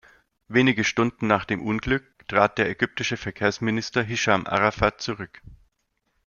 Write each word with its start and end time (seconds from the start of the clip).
Wenige 0.47 0.83
Stunden 0.83 1.27
nach 1.27 1.45
dem 1.45 1.61
Unglück 1.61 2.27
trat 2.27 2.57
der 2.57 2.67
Ägyptische 2.67 3.17
Verkehrsminister 3.17 4.01
Hisham 4.01 4.47
Arafat 4.47 4.99
zurück. 4.99 5.43